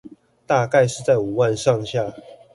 [0.47, 2.11] 大概是在五萬上下